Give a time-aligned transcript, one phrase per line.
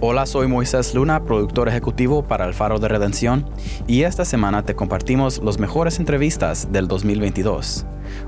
[0.00, 3.48] Hola, soy Moisés Luna, productor ejecutivo para El Faro de Redención,
[3.86, 7.86] y esta semana te compartimos las mejores entrevistas del 2022.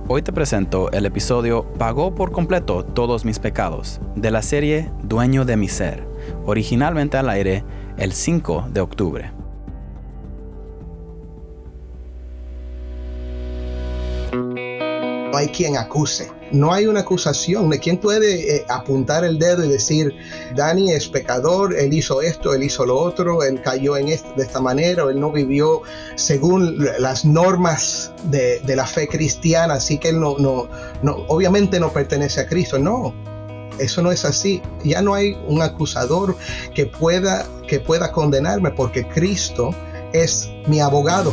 [0.08, 5.44] Hoy te presento el episodio Pagó por completo todos mis pecados, de la serie Dueño
[5.44, 6.06] de mi ser,
[6.44, 7.65] originalmente al aire
[7.98, 9.37] el 5 de octubre.
[15.37, 16.30] no hay quien acuse.
[16.52, 17.70] No hay una acusación.
[17.70, 20.15] ¿De quién puede eh, apuntar el dedo y decir,
[20.55, 24.61] Dani es pecador, él hizo esto, él hizo lo otro, él cayó en de esta
[24.61, 25.83] manera, o él no vivió
[26.15, 30.69] según las normas de, la fe cristiana, así que él no, no,
[31.29, 32.78] obviamente no pertenece a Cristo.
[32.78, 33.15] No,
[33.78, 34.62] eso no es así.
[34.84, 36.37] Ya no hay un acusador
[36.75, 39.75] que pueda, que pueda condenarme porque Cristo
[40.12, 41.33] es mi abogado.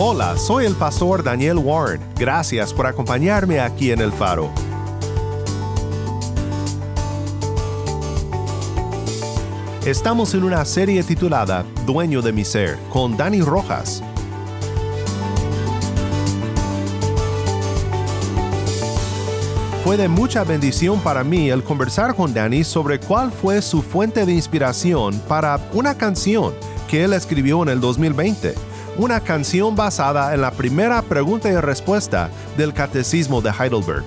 [0.00, 2.00] Hola, soy el pastor Daniel Warren.
[2.16, 4.48] Gracias por acompañarme aquí en el faro.
[9.84, 14.00] Estamos en una serie titulada Dueño de mi ser con Dani Rojas.
[19.82, 24.24] Fue de mucha bendición para mí el conversar con Dani sobre cuál fue su fuente
[24.24, 26.54] de inspiración para una canción
[26.88, 28.67] que él escribió en el 2020
[28.98, 34.02] una canción basada en la primera pregunta y respuesta del Catecismo de Heidelberg.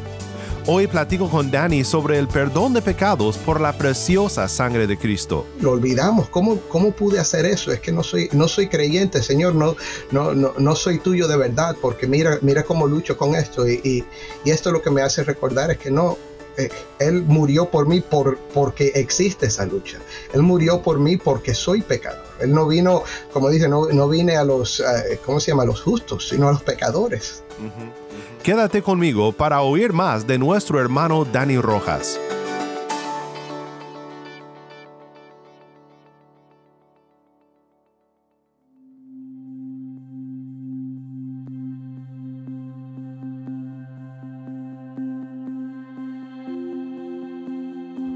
[0.68, 5.48] Hoy platico con Danny sobre el perdón de pecados por la preciosa sangre de Cristo.
[5.60, 7.72] Lo olvidamos, ¿cómo, cómo pude hacer eso?
[7.72, 9.76] Es que no soy, no soy creyente, Señor, no,
[10.12, 13.68] no, no, soy tuyo de verdad, porque mira, mira cómo lucho con esto.
[13.68, 14.06] Y,
[14.44, 16.18] y esto lo que me hace recordar es que no,
[16.58, 16.70] eh,
[17.00, 20.00] él murió por mí por, porque existe esa lucha.
[20.34, 22.26] Él murió por mí porque soy pecador.
[22.40, 25.64] Él no vino, como dice, no, no vine a los, eh, ¿cómo se llama?
[25.64, 27.44] A los justos, sino a los pecadores.
[28.44, 32.20] Quédate conmigo para oír más de nuestro hermano Dani Rojas.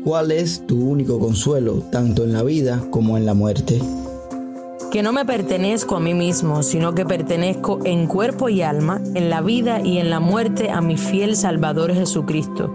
[0.06, 3.82] ¿Cuál es tu único consuelo, tanto en la vida como en la muerte?
[4.92, 9.32] Que no me pertenezco a mí mismo, sino que pertenezco en cuerpo y alma, en
[9.32, 12.72] la vida y en la muerte a mi fiel Salvador Jesucristo.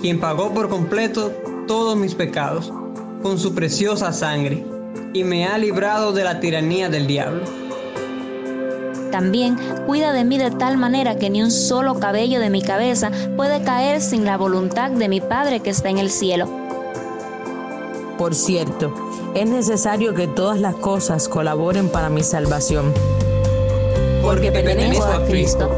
[0.00, 1.32] Quien pagó por completo
[1.66, 2.72] todos mis pecados
[3.20, 4.64] con su preciosa sangre
[5.12, 7.42] y me ha librado de la tiranía del diablo.
[9.10, 13.10] También cuida de mí de tal manera que ni un solo cabello de mi cabeza
[13.36, 16.59] puede caer sin la voluntad de mi Padre que está en el cielo.
[18.20, 18.92] Por cierto,
[19.34, 22.92] es necesario que todas las cosas colaboren para mi salvación.
[24.20, 25.70] Porque pertenezco a Cristo.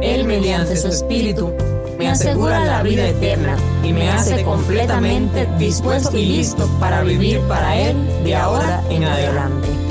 [0.00, 1.52] Él mediante su Espíritu
[1.98, 7.78] me asegura la vida eterna y me hace completamente dispuesto y listo para vivir para
[7.78, 7.94] Él
[8.24, 9.83] de ahora en adelante.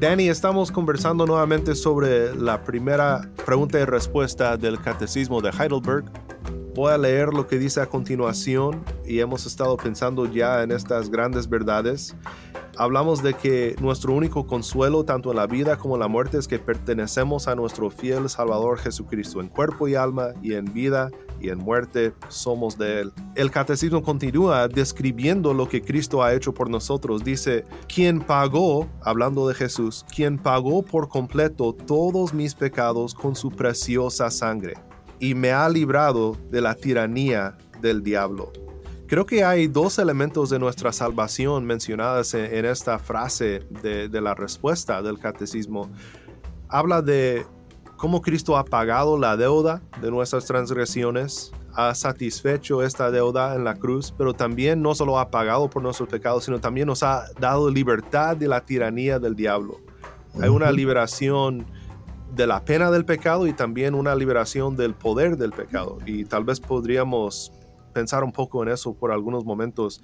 [0.00, 6.06] Danny, estamos conversando nuevamente sobre la primera pregunta y respuesta del Catecismo de Heidelberg.
[6.74, 11.10] Voy a leer lo que dice a continuación y hemos estado pensando ya en estas
[11.10, 12.16] grandes verdades
[12.80, 16.48] hablamos de que nuestro único consuelo, tanto en la vida como en la muerte, es
[16.48, 19.42] que pertenecemos a nuestro fiel Salvador Jesucristo.
[19.42, 21.10] En cuerpo y alma, y en vida
[21.42, 23.12] y en muerte, somos de Él.
[23.34, 27.22] El catecismo continúa describiendo lo que Cristo ha hecho por nosotros.
[27.22, 33.50] Dice, quien pagó, hablando de Jesús, quien pagó por completo todos mis pecados con su
[33.50, 34.72] preciosa sangre,
[35.18, 38.52] y me ha librado de la tiranía del diablo.
[39.10, 45.02] Creo que hay dos elementos de nuestra salvación mencionadas en, esta frase de, la respuesta
[45.02, 45.90] del catecismo.
[46.68, 47.44] Habla de
[47.96, 53.74] cómo Cristo ha pagado la deuda de nuestras transgresiones, ha satisfecho esta deuda en la
[53.74, 57.68] cruz, pero también no solo ha pagado por nuestros pecados, sino también nos ha dado
[57.68, 59.80] libertad de la tiranía del diablo.
[60.40, 61.66] Hay una liberación
[62.32, 65.98] de la pena del pecado y también una liberación del poder del pecado.
[66.06, 67.50] Y tal vez podríamos
[67.92, 70.02] pensar un poco en eso por algunos momentos.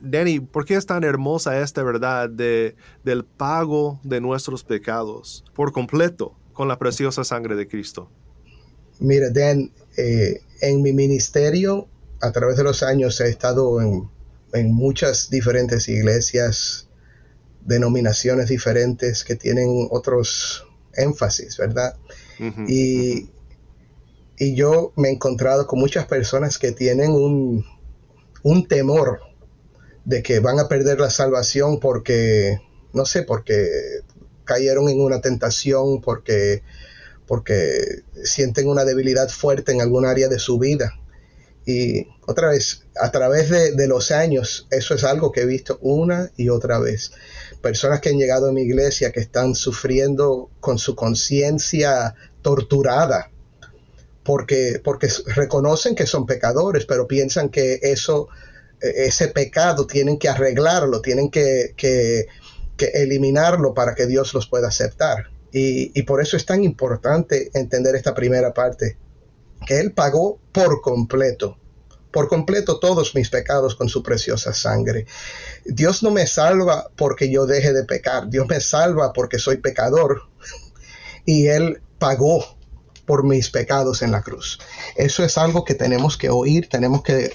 [0.00, 5.72] Danny, ¿por qué es tan hermosa esta verdad de, del pago de nuestros pecados por
[5.72, 8.10] completo con la preciosa sangre de Cristo?
[9.00, 11.88] Mira, Dan, eh, en mi ministerio,
[12.20, 14.08] a través de los años, he estado en,
[14.52, 16.88] en muchas diferentes iglesias,
[17.64, 21.96] denominaciones diferentes que tienen otros énfasis, ¿verdad?
[22.68, 23.30] y,
[24.38, 27.64] y, yo me he encontrado con muchas personas que tienen un,
[28.42, 29.20] un temor
[30.04, 32.60] de que van a perder la salvación porque,
[32.92, 33.68] no sé, porque
[34.44, 36.62] cayeron en una tentación, porque,
[37.26, 40.94] porque sienten una debilidad fuerte en algún área de su vida.
[41.66, 45.78] Y otra vez, a través de, de, los años, eso es algo que he visto
[45.82, 47.12] una y otra vez.
[47.60, 53.30] Personas que han llegado a mi iglesia que están sufriendo con su conciencia torturada,
[54.28, 58.28] porque, porque reconocen que son pecadores, pero piensan que eso
[58.78, 61.74] e-, ese pecado tienen que arreglarlo, tienen que,
[62.76, 65.30] eliminarlo para que Dios los pueda aceptar.
[65.50, 68.98] Y, por eso es tan importante entender esta primera parte,
[69.66, 71.56] que Él pagó por completo,
[72.12, 75.06] por completo todos mis pecados con su preciosa sangre.
[75.64, 80.24] Dios no me salva porque yo deje de pecar, Dios me salva porque soy pecador
[81.24, 82.57] y Él pagó
[83.08, 84.60] por mis pecados en la cruz.
[84.94, 87.32] Eso es algo que tenemos que oír, tenemos que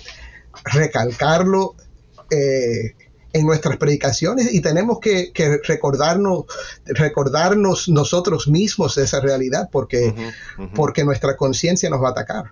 [0.65, 1.73] recalcarlo
[2.29, 2.95] eh,
[3.33, 5.33] en nuestras predicaciones y tenemos que,
[5.63, 6.45] recordarnos,
[6.85, 10.13] recordarnos nosotros mismos de esa realidad porque,
[10.75, 12.51] porque nuestra conciencia nos va a atacar.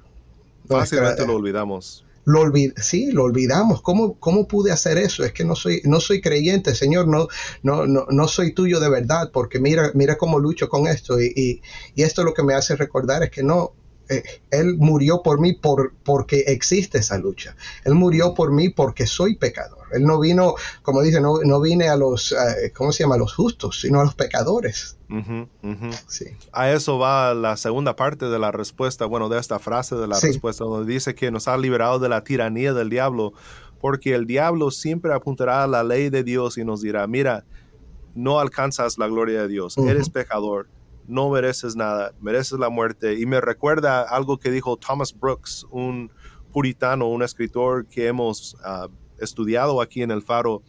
[0.68, 2.04] Fácilmente lo olvidamos.
[2.26, 2.44] Lo
[2.78, 3.82] sí, lo olvidamos.
[3.82, 5.24] ¿Cómo, ¿Cómo pude hacer eso?
[5.24, 7.28] Es que no soy, no soy creyente, Señor, no,
[7.64, 11.20] no, no, no soy tuyo de verdad, porque mira, mira cómo lucho con esto.
[11.20, 11.62] Y,
[11.96, 13.74] y esto lo que me hace recordar es que no,
[14.12, 17.56] eh, él murió por mí por, porque existe esa lucha.
[17.86, 19.88] Él murió por mí porque soy pecador.
[19.94, 23.16] Él no vino, como dice, no, no vine a los, eh, ¿cómo se llama?
[23.16, 24.98] A los justos, sino a los pecadores.
[26.08, 26.26] Sí.
[26.52, 30.20] A eso va la segunda parte de la respuesta, bueno, de esta frase de la
[30.20, 33.34] respuesta, donde dice que nos ha liberado de la tiranía del diablo,
[33.80, 37.46] porque el diablo siempre apuntará a la ley de Dios y nos dirá, mira,
[38.14, 40.68] no alcanzas la gloria de Dios, eres pecador
[41.08, 43.20] no mereces nada, mereces la muerte.
[43.20, 46.12] Y me recuerda algo que dijo Thomas Brooks, un
[46.52, 48.88] puritano, un escritor que hemos ah,
[49.20, 50.62] estudiado aquí en el Faro.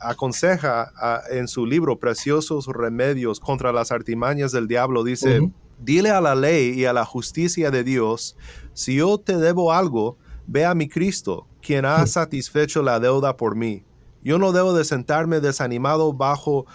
[0.00, 5.40] Aconseja ah, en su libro Preciosos Remedios contra las artimañas del diablo, dice,
[5.78, 8.36] dile a la ley y a la justicia de Dios,
[8.72, 10.16] si yo te debo algo,
[10.46, 13.84] ve a mi Cristo, quien ha satisfecho la deuda por mí.
[14.24, 16.66] Yo no debo de sentarme desanimado bajo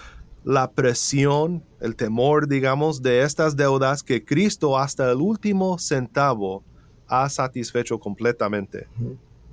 [0.48, 6.64] la presión, el temor, digamos, de estas deudas que Cristo hasta el último centavo
[7.06, 8.88] ha satisfecho completamente.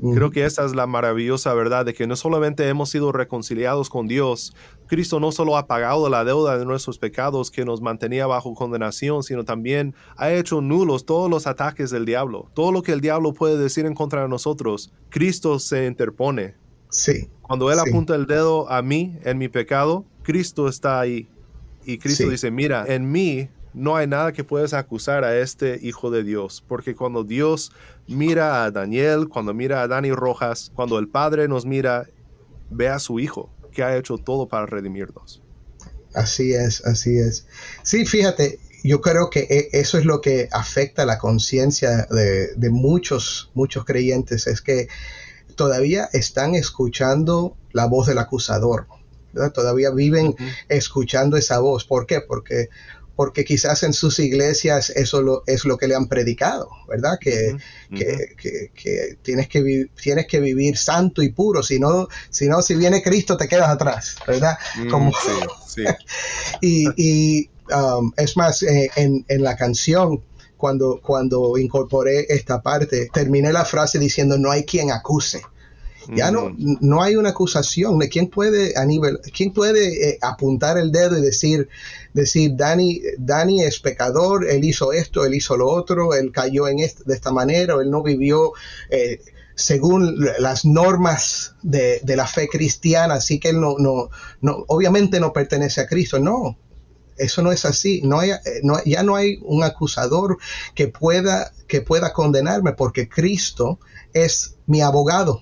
[0.01, 4.07] Creo que esa es la maravillosa verdad de que no solamente hemos sido reconciliados con
[4.07, 4.55] Dios,
[4.87, 9.25] Cristo no solo ha pagado la deuda de nuestros pecados que nos mantenía bajo condenación,
[9.25, 12.51] sino también ha hecho nulos todos los ataques del diablo.
[12.55, 16.55] Todo lo que el diablo puede decir en contra de nosotros, Cristo se interpone.
[16.89, 17.29] Sí.
[17.43, 21.29] Cuando Él apunta el dedo a mí en mi pecado, Cristo está ahí.
[21.85, 26.11] Y Cristo dice, mira, en mí no hay nada que puedas acusar a este Hijo
[26.11, 27.73] de Dios, porque cuando Dios
[28.09, 32.09] mira a Daniel, cuando mira a Dani Rojas, cuando el Padre nos mira,
[32.71, 35.43] ve a su Hijo, que ha hecho todo para redimirnos.
[36.15, 37.47] Así es, así es.
[37.83, 42.71] Sí, fíjate, yo creo que e, eso es lo que afecta la conciencia de, de,
[42.71, 44.89] muchos, muchos creyentes, es que
[45.57, 48.87] todavía están escuchando la voz del acusador.
[49.53, 50.35] Todavía viven
[50.69, 51.85] escuchando esa voz.
[51.85, 52.21] ¿Por qué?
[52.21, 52.69] Porque,
[53.17, 57.19] porque quizás en sus iglesias eso lo, es lo que le han predicado, ¿verdad?
[57.21, 57.57] Que,
[57.91, 63.03] que, tienes, que tienes que vivir santo y puro, si no, si, no, si viene
[63.03, 64.59] Cristo te quedas atrás, ¿verdad?
[64.77, 65.13] Mm, Como,
[66.61, 70.23] y, y um, es más, eh, en, en la canción,
[70.57, 75.43] cuando, cuando incorporé esta parte, terminé la frase diciendo no hay quien acuse.
[76.15, 77.99] Ya no, no hay una acusación.
[78.11, 81.69] ¿Quién puede, a nivel, quién puede eh, apuntar el dedo y decir,
[82.13, 86.77] decir Dani, Dani es pecador, él hizo esto, él hizo lo otro, él cayó en
[86.77, 88.53] de esta manera, él no vivió
[88.91, 89.21] eh,
[89.55, 95.21] según las normas de, de, la fe cristiana, así que él no, no, no, obviamente
[95.21, 96.19] no pertenece a Cristo.
[96.19, 96.59] No,
[97.17, 98.03] Eso no es así.
[98.03, 98.33] No hay,
[98.63, 100.39] no, ya no hay un acusador
[100.75, 103.79] que pueda, que pueda condenarme porque Cristo
[104.13, 105.41] es mi abogado.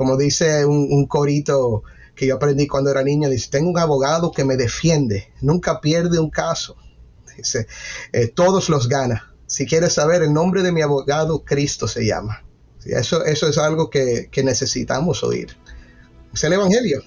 [0.00, 1.82] Como dice un, un corito
[2.14, 6.18] que yo aprendí cuando era niño, dice, tengo un abogado que me defiende, nunca pierde
[6.18, 6.78] un caso.
[7.36, 7.66] Dice,
[8.14, 9.34] eh, todos los gana.
[9.46, 12.42] Si quieres saber el nombre de mi abogado, Cristo se llama.
[12.82, 15.54] Eso, eso es algo que, que necesitamos oír.
[16.32, 17.02] Es el Evangelio.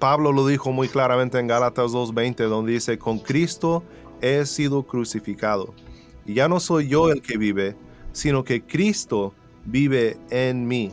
[0.00, 3.84] Pablo lo dijo muy claramente en Gálatas 2.20, donde dice, con Cristo
[4.20, 5.74] he sido crucificado.
[6.26, 7.76] Y ya no soy yo el que vive,
[8.10, 9.32] sino que Cristo
[9.64, 10.90] vive en mí.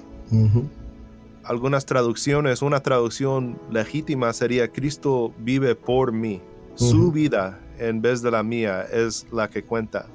[1.44, 6.42] Algunas traducciones, una traducción legítima sería Cristo vive por mí.
[6.76, 10.06] Su vida en vez de la mía es la que cuenta.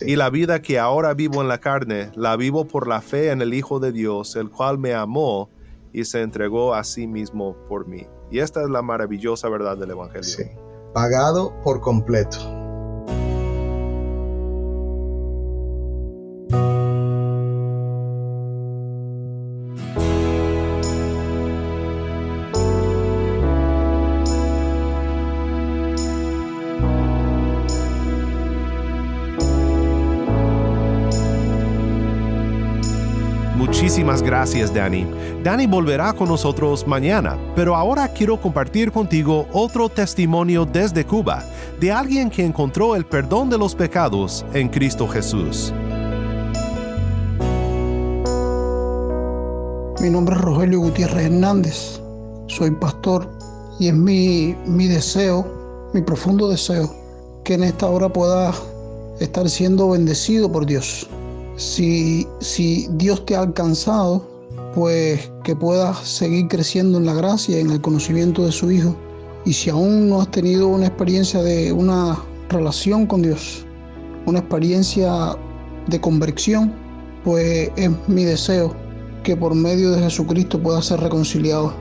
[0.00, 3.42] Y la vida que ahora vivo en la carne, la vivo por la fe en
[3.42, 5.50] el Hijo de Dios, el cual me amó
[5.92, 8.06] y se entregó a sí mismo por mí.
[8.30, 10.22] Y esta es la maravillosa verdad del Evangelio.
[10.22, 10.44] Sí.
[10.94, 12.59] Pagado por completo.
[33.90, 35.04] Muchísimas gracias, Dani.
[35.42, 41.42] Dani volverá con nosotros mañana, pero ahora quiero compartir contigo otro testimonio desde Cuba
[41.80, 45.74] de alguien que encontró el perdón de los pecados en Cristo Jesús.
[50.00, 52.00] Mi nombre es Rogelio Gutiérrez Hernández,
[52.46, 53.28] soy pastor
[53.80, 56.94] y es mi, mi deseo, mi profundo deseo,
[57.42, 58.54] que en esta hora pueda
[59.18, 61.08] estar siendo bendecido por Dios
[61.60, 64.26] si, si Dios te ha alcanzado,
[64.74, 68.96] pues que puedas seguir creciendo en la gracia en el conocimiento de su Hijo.
[69.44, 73.66] Y si aún no has tenido una experiencia de una relación con Dios,
[74.24, 75.36] una experiencia
[75.86, 76.72] de conversión,
[77.24, 78.74] pues es mi deseo
[79.22, 81.74] que por medio de Jesucristo puedas ser reconciliado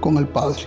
[0.00, 0.62] con el Padre.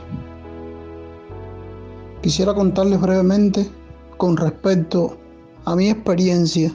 [2.21, 3.69] Quisiera contarles brevemente
[4.15, 5.17] con respecto
[5.65, 6.73] a mi experiencia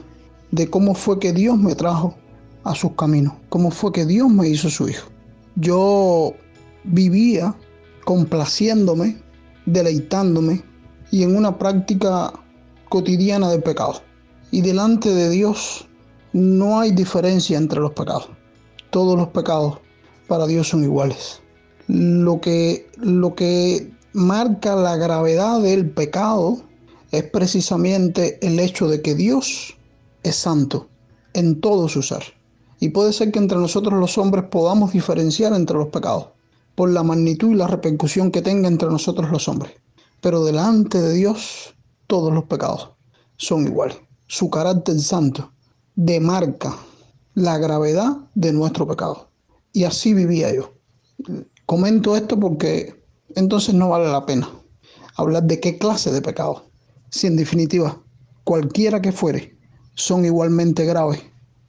[0.51, 2.15] de cómo fue que Dios me trajo
[2.63, 5.07] a sus caminos, cómo fue que Dios me hizo su hijo.
[5.55, 6.33] Yo
[6.83, 7.55] vivía
[8.05, 9.21] complaciéndome,
[9.65, 10.63] deleitándome
[11.11, 12.33] y en una práctica
[12.89, 14.01] cotidiana de pecado.
[14.51, 15.87] Y delante de Dios
[16.33, 18.29] no hay diferencia entre los pecados.
[18.89, 19.79] Todos los pecados
[20.27, 21.41] para Dios son iguales.
[21.87, 26.61] Lo que, lo que marca la gravedad del pecado
[27.11, 29.75] es precisamente el hecho de que Dios
[30.23, 30.89] es santo
[31.33, 32.23] en todo su ser.
[32.79, 36.29] Y puede ser que entre nosotros los hombres podamos diferenciar entre los pecados
[36.75, 39.73] por la magnitud y la repercusión que tenga entre nosotros los hombres.
[40.21, 41.75] Pero delante de Dios
[42.07, 42.91] todos los pecados
[43.37, 43.97] son iguales.
[44.27, 45.51] Su carácter santo
[45.95, 46.75] demarca
[47.33, 49.29] la gravedad de nuestro pecado.
[49.73, 50.73] Y así vivía yo.
[51.65, 53.03] Comento esto porque
[53.35, 54.49] entonces no vale la pena
[55.15, 56.69] hablar de qué clase de pecado.
[57.11, 58.01] Si en definitiva,
[58.43, 59.58] cualquiera que fuere,
[59.99, 61.21] son igualmente graves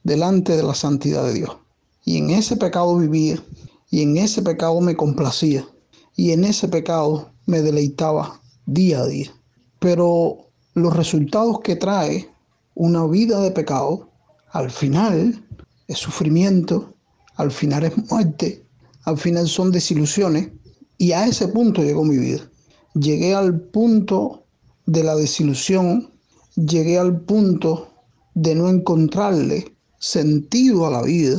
[0.04, 1.56] delante de la santidad de Dios.
[2.04, 3.42] Y en ese pecado vivía,
[3.90, 5.66] y en ese pecado me complacía,
[6.14, 9.32] y en ese pecado me deleitaba día a día.
[9.80, 12.28] Pero los resultados que trae
[12.76, 14.08] una vida de pecado,
[14.52, 15.44] al final
[15.88, 16.94] es sufrimiento,
[17.34, 18.64] al final es muerte,
[19.04, 20.50] al final son desilusiones,
[20.98, 22.48] y a ese punto llegó mi vida.
[22.94, 24.44] Llegué al punto
[24.86, 26.10] de la desilusión,
[26.54, 27.89] llegué al punto
[28.34, 31.38] de no encontrarle sentido a la vida,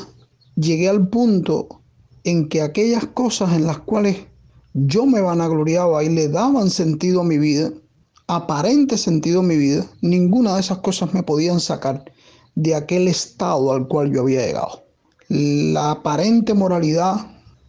[0.55, 1.81] llegué al punto
[2.24, 4.17] en que aquellas cosas en las cuales
[4.74, 7.71] yo me vanagloriaba y le daban sentido a mi vida,
[8.27, 12.05] aparente sentido a mi vida, ninguna de esas cosas me podían sacar
[12.55, 14.83] de aquel estado al cual yo había llegado.
[15.29, 17.15] La aparente moralidad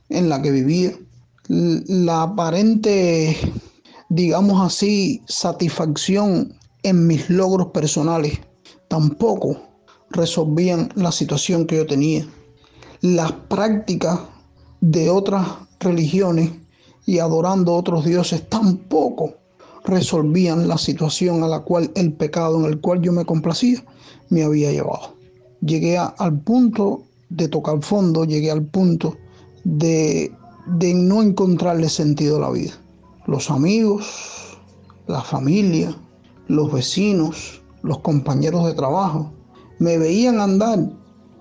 [0.09, 0.93] en la que vivía,
[1.49, 3.37] la aparente,
[4.09, 8.41] digamos así, satisfacción en mis logros personales,
[8.93, 9.57] tampoco
[10.11, 12.27] resolvían la situación que yo tenía.
[13.01, 14.21] Las prácticas
[14.83, 15.49] de otras
[15.81, 16.51] religiones
[17.07, 19.33] y adorando a otros dioses tampoco
[19.87, 23.83] resolvían la situación a la cual el pecado en el cual yo me complacía
[24.29, 25.17] me había llevado.
[25.63, 29.17] Llegué al punto de tocar fondo, llegué al punto
[29.65, 30.31] de,
[30.67, 32.75] de no encontrarle sentido a la vida.
[33.27, 34.59] Los amigos,
[35.07, 35.97] la familia,
[36.49, 39.33] los vecinos, los compañeros de trabajo,
[39.79, 40.79] me veían andar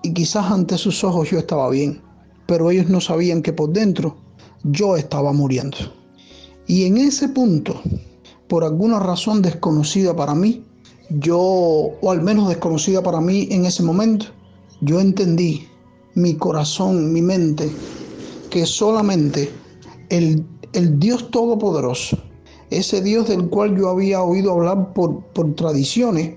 [0.02, 2.00] y quizás ante sus ojos yo estaba bien,
[2.46, 4.16] pero ellos no sabían que por dentro
[4.64, 5.76] yo estaba muriendo.
[6.66, 7.80] Y en ese punto,
[8.48, 10.64] por alguna razón desconocida para mí,
[11.10, 14.26] yo, o al menos desconocida para mí en ese momento,
[14.80, 15.66] yo entendí
[16.14, 17.70] mi corazón, mi mente,
[18.50, 19.50] que solamente
[20.08, 22.18] el, el Dios Todopoderoso,
[22.72, 25.22] ese Dios del cual yo había oído hablar por,
[25.54, 26.34] tradiciones,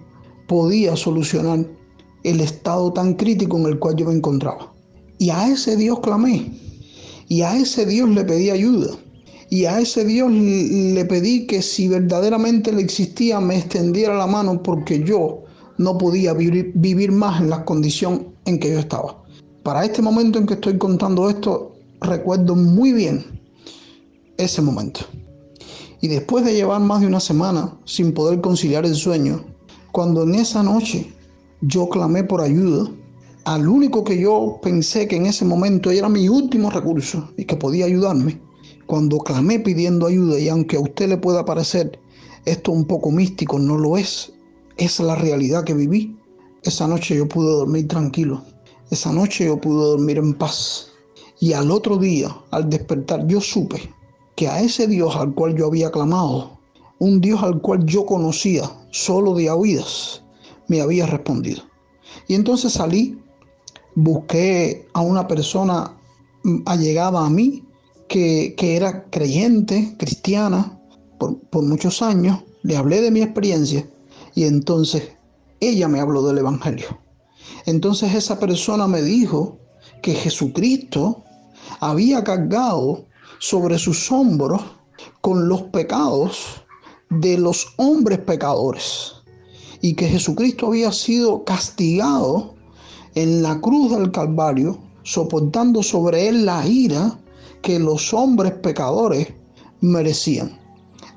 [0.48, 1.65] podía solucionar
[2.24, 4.74] el estado tan crítico en el cual yo me encontraba.
[5.18, 6.51] Y a ese Dios clamé.
[7.27, 8.92] Y a ese Dios le pedí ayuda.
[9.50, 14.62] Y a ese Dios le pedí que si verdaderamente le existía me extendiera la mano
[14.62, 15.44] porque yo
[15.77, 19.24] no podía vivir más en la condición en que yo estaba.
[19.63, 23.24] Para este momento en que estoy contando esto, recuerdo muy bien
[24.38, 25.01] ese momento.
[26.06, 29.44] Y después de llevar más de una semana sin poder conciliar el sueño,
[29.92, 31.12] cuando en esa noche
[31.62, 32.88] yo clamé por ayuda
[33.46, 37.56] al único que yo pensé que en ese momento era mi último recurso y que
[37.56, 38.40] podía ayudarme.
[38.86, 42.00] Cuando clamé pidiendo ayuda, y aunque a usted le pueda parecer
[42.46, 44.32] esto un poco místico, no lo es,
[44.78, 46.16] es la realidad que viví.
[46.62, 48.44] Esa noche yo pude dormir tranquilo.
[48.92, 50.92] Esa noche yo pude dormir en paz.
[51.40, 53.90] Y al otro día, al despertar, yo supe
[54.36, 56.60] que a ese Dios al cual yo había clamado,
[57.00, 60.24] un Dios al cual yo conocía solo de oídas,
[60.68, 61.63] me había respondido.
[62.27, 63.20] Y entonces salí,
[63.96, 65.96] busqué a una persona
[66.65, 67.63] allegada a mí,
[68.08, 70.80] que, era creyente, cristiana,
[71.18, 73.88] por, por muchos años, le hablé de mi experiencia
[74.36, 75.12] y entonces
[75.60, 77.00] ella me habló del Evangelio.
[77.65, 79.58] Entonces esa persona me dijo
[80.01, 81.24] que Jesucristo
[81.80, 83.06] había cargado
[83.39, 84.62] sobre sus hombros
[85.22, 86.63] con los pecados
[87.10, 89.13] de los hombres pecadores
[89.82, 92.56] y que Jesucristo había sido castigado
[93.15, 97.20] en la cruz del Calvario, soportando sobre él la ira
[97.62, 99.27] que los hombres pecadores
[99.82, 100.60] merecían.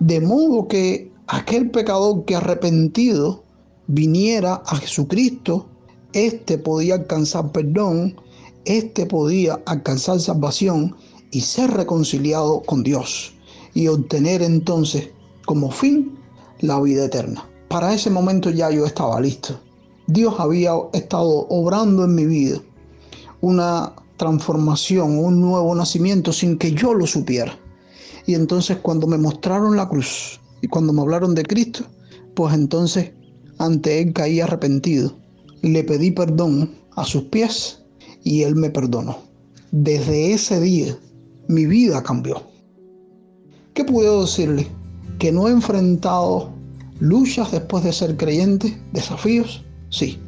[0.00, 3.44] De modo que aquel pecador que arrepentido
[3.86, 5.66] viniera a Jesucristo,
[6.12, 8.20] éste podía alcanzar perdón,
[8.64, 10.94] éste podía alcanzar salvación
[11.30, 13.34] y ser reconciliado con Dios
[13.74, 15.10] y obtener entonces
[15.46, 16.18] como fin
[16.60, 17.48] la vida eterna.
[17.68, 19.60] Para ese momento ya yo estaba listo.
[20.06, 22.58] Dios había estado obrando en mi vida
[23.40, 27.58] una transformación, un nuevo nacimiento sin que yo lo supiera.
[28.26, 31.84] Y entonces cuando me mostraron la cruz y cuando me hablaron de Cristo,
[32.34, 33.12] pues entonces
[33.58, 35.14] ante Él caí arrepentido.
[35.62, 37.82] Le pedí perdón a sus pies
[38.24, 39.18] y Él me perdonó.
[39.70, 40.98] Desde ese día
[41.48, 42.42] mi vida cambió.
[43.74, 44.68] ¿Qué puedo decirle?
[45.18, 46.50] Que no he enfrentado
[47.00, 50.18] luchas después de ser creyente, desafíos, sí.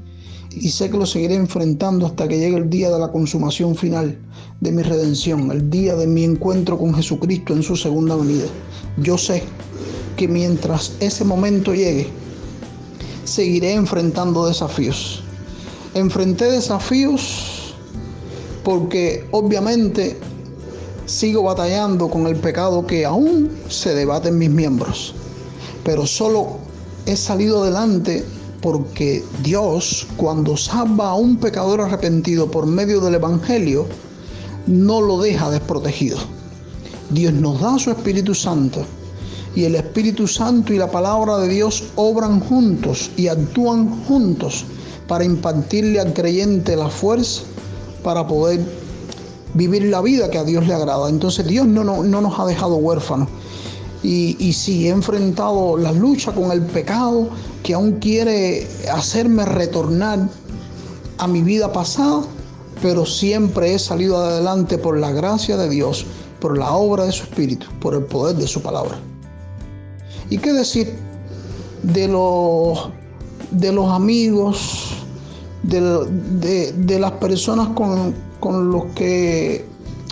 [0.50, 4.18] Y sé que lo seguiré enfrentando hasta que llegue el día de la consumación final
[4.60, 8.46] de mi redención, el día de mi encuentro con Jesucristo en su segunda venida.
[8.96, 9.42] Yo sé
[10.16, 12.08] que mientras ese momento llegue,
[13.24, 15.22] seguiré enfrentando desafíos.
[15.94, 17.74] Enfrenté desafíos
[18.64, 20.18] porque obviamente
[21.10, 25.12] sigo batallando con el pecado que aún se debate en mis miembros.
[25.84, 26.58] Pero solo
[27.04, 28.24] he salido adelante
[28.62, 33.86] porque Dios, cuando salva a un pecador arrepentido por medio del Evangelio,
[34.66, 36.18] no lo deja desprotegido.
[37.10, 38.84] Dios nos da su Espíritu Santo
[39.56, 44.64] y el Espíritu Santo y la palabra de Dios obran juntos y actúan juntos
[45.08, 47.42] para impartirle al creyente la fuerza
[48.04, 48.60] para poder
[49.54, 51.08] vivir la vida que a Dios le agrada.
[51.08, 53.28] Entonces Dios no, no, no nos ha dejado huérfanos.
[54.02, 57.28] Y, y sí, he enfrentado la lucha con el pecado
[57.62, 60.28] que aún quiere hacerme retornar
[61.18, 62.22] a mi vida pasada,
[62.80, 66.06] pero siempre he salido adelante por la gracia de Dios,
[66.40, 68.98] por la obra de su Espíritu, por el poder de su palabra.
[70.30, 70.94] ¿Y qué decir
[71.82, 72.88] de los,
[73.50, 74.94] de los amigos,
[75.62, 79.64] de, de las personas con, con los que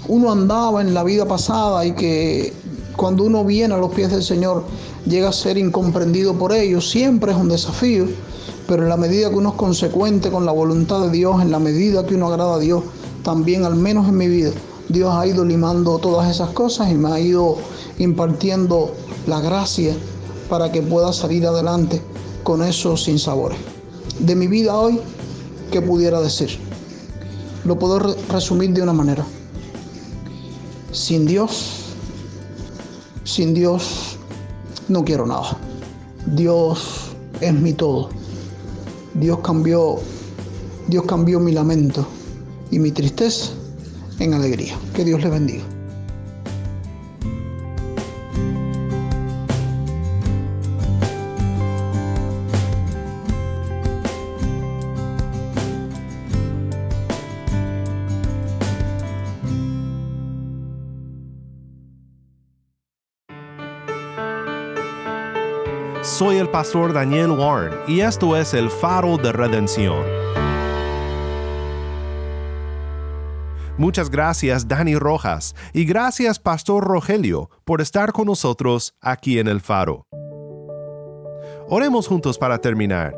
[0.06, 2.52] uno andaba en la vida pasada y que
[2.96, 4.64] cuando uno viene a los pies del Señor
[5.06, 8.06] llega a ser incomprendido por ellos, siempre es un desafío,
[8.66, 11.58] pero en la medida que uno es consecuente con la voluntad de Dios, en la
[11.58, 12.82] medida que uno agrada a Dios,
[13.22, 14.50] también al menos en mi vida,
[14.88, 17.56] Dios ha ido limando todas esas cosas y me ha ido
[17.98, 18.94] impartiendo
[19.26, 19.94] la gracia
[20.48, 22.00] para que pueda salir adelante
[22.42, 23.58] con esos sinsabores.
[24.18, 25.00] De mi vida hoy,
[25.70, 26.67] ¿qué pudiera decir?
[27.68, 27.98] Lo puedo
[28.30, 29.24] resumir de una manera.
[30.90, 31.84] Sin Dios,
[33.24, 34.16] sin Dios
[34.88, 35.58] no quiero nada.
[36.34, 37.10] Dios
[37.42, 38.08] es mi todo.
[39.12, 39.96] Dios cambió,
[40.88, 42.06] Dios cambió mi lamento
[42.70, 43.50] y mi tristeza
[44.18, 44.74] en alegría.
[44.94, 45.77] Que Dios le bendiga.
[66.52, 70.04] Pastor Daniel Warren y esto es el faro de redención.
[73.76, 79.60] Muchas gracias Dani Rojas y gracias Pastor Rogelio por estar con nosotros aquí en el
[79.60, 80.06] faro.
[81.68, 83.14] Oremos juntos para terminar.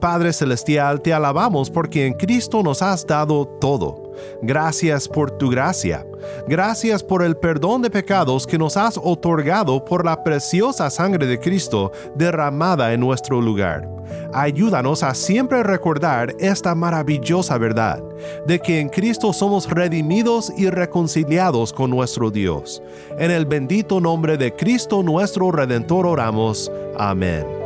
[0.00, 4.05] Padre Celestial, te alabamos porque en Cristo nos has dado todo.
[4.42, 6.06] Gracias por tu gracia.
[6.48, 11.38] Gracias por el perdón de pecados que nos has otorgado por la preciosa sangre de
[11.38, 13.88] Cristo derramada en nuestro lugar.
[14.32, 18.02] Ayúdanos a siempre recordar esta maravillosa verdad,
[18.46, 22.82] de que en Cristo somos redimidos y reconciliados con nuestro Dios.
[23.18, 26.70] En el bendito nombre de Cristo nuestro Redentor oramos.
[26.98, 27.65] Amén.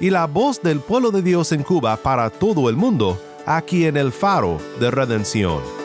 [0.00, 3.96] y la voz del pueblo de Dios en Cuba para todo el mundo, aquí en
[3.96, 5.79] el faro de redención.